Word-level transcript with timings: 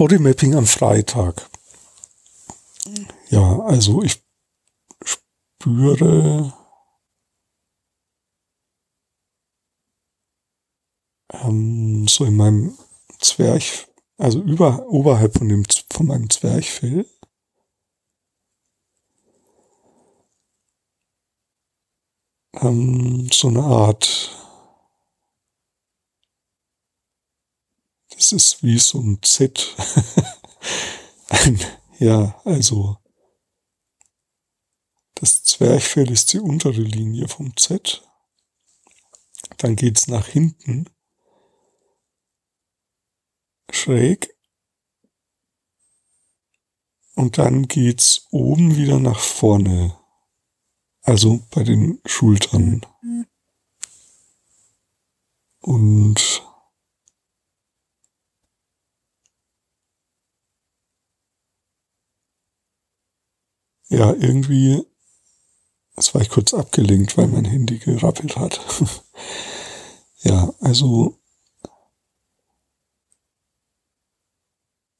Bodymapping 0.00 0.54
am 0.54 0.64
Freitag. 0.64 1.50
Ja, 3.28 3.60
also 3.60 4.02
ich 4.02 4.24
spüre 5.04 6.54
ähm, 11.34 12.08
so 12.08 12.24
in 12.24 12.34
meinem 12.34 12.78
Zwerch, 13.18 13.88
also 14.16 14.40
über, 14.40 14.88
oberhalb 14.88 15.36
von 15.36 15.50
dem, 15.50 15.64
von 15.92 16.06
meinem 16.06 16.30
Zwerchfell, 16.30 17.04
ähm, 22.54 23.28
so 23.30 23.48
eine 23.48 23.64
Art, 23.64 24.39
das 28.20 28.32
ist 28.32 28.62
wie 28.62 28.78
so 28.78 29.00
ein 29.00 29.18
Z. 29.22 29.74
ein, 31.30 31.58
ja, 31.98 32.38
also 32.44 32.98
das 35.14 35.42
Zwerchfell 35.42 36.10
ist 36.10 36.34
die 36.34 36.38
untere 36.38 36.82
Linie 36.82 37.28
vom 37.28 37.56
Z. 37.56 38.06
Dann 39.56 39.74
geht's 39.74 40.06
nach 40.06 40.26
hinten 40.26 40.90
schräg 43.72 44.36
und 47.14 47.38
dann 47.38 47.68
geht's 47.68 48.26
oben 48.30 48.76
wieder 48.76 49.00
nach 49.00 49.20
vorne. 49.20 49.98
Also 51.00 51.40
bei 51.52 51.64
den 51.64 52.02
Schultern. 52.04 52.84
Und 55.60 56.39
ja, 63.90 64.14
irgendwie, 64.14 64.82
jetzt 65.96 66.14
war 66.14 66.22
ich 66.22 66.30
kurz 66.30 66.54
abgelenkt, 66.54 67.16
weil 67.18 67.28
mein 67.28 67.44
Handy 67.44 67.78
gerappelt 67.78 68.36
hat. 68.36 68.60
ja, 70.22 70.52
also 70.60 71.20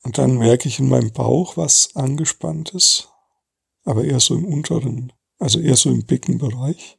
Und 0.03 0.19
dann 0.19 0.39
merke 0.39 0.69
ich 0.69 0.79
in 0.79 0.89
meinem 0.89 1.13
Bauch 1.13 1.57
was 1.57 1.95
angespanntes, 1.95 3.09
aber 3.85 4.05
eher 4.05 4.21
so 4.21 4.35
im 4.35 4.45
unteren, 4.47 5.13
also 5.39 5.61
eher 5.61 5.77
so 5.77 5.91
im 5.91 6.05
Beckenbereich. 6.05 6.99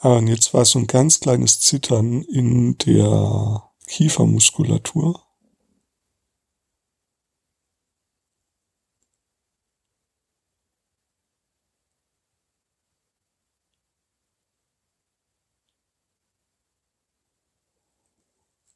Ah, 0.00 0.16
und 0.18 0.28
jetzt 0.28 0.54
war 0.54 0.64
so 0.64 0.78
ein 0.78 0.86
ganz 0.86 1.20
kleines 1.20 1.60
Zittern 1.60 2.22
in 2.22 2.78
der 2.78 3.67
Kiefermuskulatur. 3.88 5.24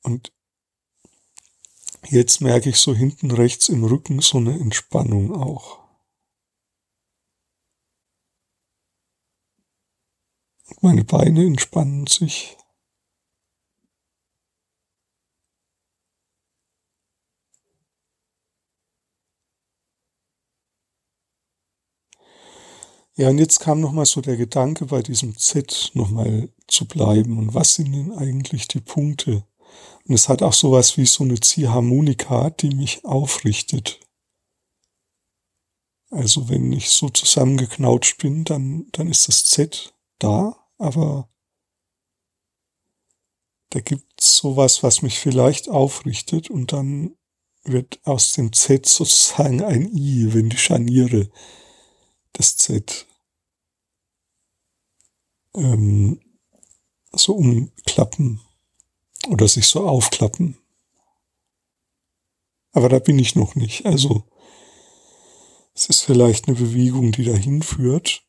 Und 0.02 0.32
jetzt 2.08 2.40
merke 2.40 2.70
ich 2.70 2.78
so 2.78 2.94
hinten 2.94 3.30
rechts 3.30 3.68
im 3.68 3.84
Rücken 3.84 4.20
so 4.20 4.38
eine 4.38 4.58
Entspannung 4.58 5.32
auch. 5.34 5.80
Und 10.68 10.82
meine 10.82 11.04
Beine 11.04 11.44
entspannen 11.44 12.06
sich. 12.06 12.56
Ja, 23.14 23.28
und 23.28 23.38
jetzt 23.38 23.60
kam 23.60 23.80
nochmal 23.80 24.06
so 24.06 24.22
der 24.22 24.36
Gedanke, 24.38 24.86
bei 24.86 25.02
diesem 25.02 25.36
Z 25.36 25.90
nochmal 25.94 26.48
zu 26.66 26.86
bleiben. 26.86 27.38
Und 27.38 27.52
was 27.52 27.74
sind 27.74 27.92
denn 27.92 28.12
eigentlich 28.12 28.68
die 28.68 28.80
Punkte, 28.80 29.44
und 30.06 30.14
es 30.14 30.28
hat 30.28 30.42
auch 30.42 30.52
sowas 30.52 30.96
wie 30.96 31.06
so 31.06 31.24
eine 31.24 31.38
Ziehharmonika, 31.38 32.50
die 32.50 32.74
mich 32.74 33.04
aufrichtet. 33.04 34.00
Also 36.10 36.48
wenn 36.48 36.72
ich 36.72 36.90
so 36.90 37.08
zusammengeknautscht 37.08 38.18
bin, 38.18 38.44
dann, 38.44 38.86
dann 38.92 39.08
ist 39.08 39.28
das 39.28 39.44
Z 39.44 39.94
da, 40.18 40.56
aber 40.78 41.30
da 43.70 43.80
gibt's 43.80 44.36
sowas, 44.36 44.82
was 44.82 45.00
mich 45.00 45.18
vielleicht 45.18 45.70
aufrichtet 45.70 46.50
und 46.50 46.72
dann 46.72 47.16
wird 47.64 48.00
aus 48.04 48.34
dem 48.34 48.52
Z 48.52 48.84
sozusagen 48.86 49.62
ein 49.62 49.94
I, 49.96 50.34
wenn 50.34 50.50
die 50.50 50.58
Scharniere 50.58 51.30
das 52.42 52.56
Z 52.56 53.06
ähm, 55.54 56.20
so 57.12 57.36
umklappen 57.36 58.40
oder 59.28 59.46
sich 59.46 59.66
so 59.66 59.86
aufklappen. 59.86 60.58
Aber 62.72 62.88
da 62.88 62.98
bin 62.98 63.18
ich 63.20 63.36
noch 63.36 63.54
nicht. 63.54 63.86
Also 63.86 64.24
es 65.72 65.86
ist 65.86 66.00
vielleicht 66.00 66.48
eine 66.48 66.56
Bewegung, 66.56 67.12
die 67.12 67.24
dahin 67.24 67.62
führt. 67.62 68.24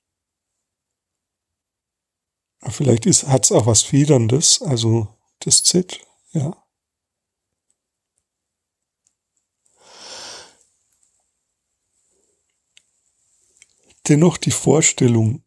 Vielleicht 2.62 3.06
hat 3.06 3.46
es 3.46 3.52
auch 3.52 3.66
was 3.66 3.81
Federndes, 3.81 4.62
also 4.62 5.07
das 5.40 5.63
Z, 5.63 6.00
ja. 6.34 6.62
Dennoch 14.08 14.38
die 14.38 14.52
Vorstellung, 14.52 15.44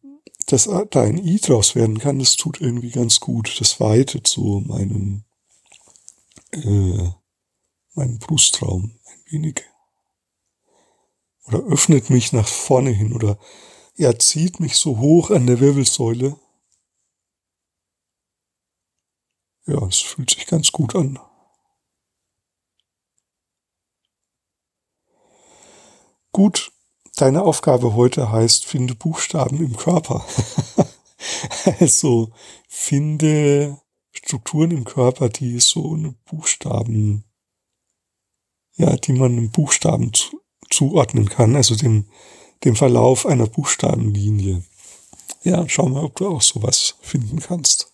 dass 0.47 0.65
da 0.65 1.01
ein 1.01 1.17
I 1.17 1.39
draus 1.39 1.75
werden 1.75 1.99
kann, 1.99 2.19
das 2.19 2.35
tut 2.35 2.61
irgendwie 2.61 2.91
ganz 2.91 3.19
gut. 3.19 3.59
Das 3.59 3.79
weitet 3.79 4.27
so 4.27 4.61
meinen 4.61 5.25
äh, 6.51 7.09
meinen 7.93 8.19
Brustraum 8.19 8.99
ein 9.05 9.31
wenig. 9.31 9.63
Oder 11.45 11.59
öffnet 11.65 12.09
mich 12.09 12.33
nach 12.33 12.47
vorne 12.47 12.91
hin 12.91 13.13
oder 13.13 13.39
er 13.95 14.19
zieht 14.19 14.59
mich 14.59 14.77
so 14.77 14.99
hoch 14.99 15.31
an 15.31 15.47
der 15.47 15.59
Wirbelsäule. 15.59 16.37
Ja, 19.65 19.85
es 19.87 19.99
fühlt 19.99 20.29
sich 20.29 20.45
ganz 20.45 20.71
gut 20.71 20.95
an. 20.95 21.19
Gut, 26.31 26.71
deine 27.17 27.43
Aufgabe 27.43 27.95
heute 27.95 28.31
heißt, 28.31 28.65
finde 28.65 28.95
Buchstaben 28.95 29.57
im 29.57 29.75
Körper. 29.75 30.25
also 31.79 32.31
finde 32.69 33.77
Strukturen 34.11 34.71
im 34.71 34.85
Körper, 34.85 35.29
die 35.29 35.59
so 35.59 35.93
eine 35.93 36.15
Buchstaben, 36.25 37.25
ja, 38.75 38.95
die 38.95 39.13
man 39.13 39.33
einem 39.33 39.51
Buchstaben 39.51 40.13
zu, 40.13 40.41
zuordnen 40.69 41.29
kann, 41.29 41.55
also 41.55 41.75
dem, 41.75 42.05
dem 42.63 42.75
Verlauf 42.75 43.25
einer 43.25 43.47
Buchstabenlinie. 43.47 44.63
Ja, 45.43 45.67
schau 45.67 45.87
mal, 45.87 46.03
ob 46.03 46.15
du 46.15 46.27
auch 46.27 46.41
sowas 46.41 46.95
finden 47.01 47.39
kannst. 47.39 47.86